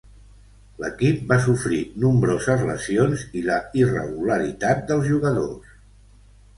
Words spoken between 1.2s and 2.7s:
va sofrir nombroses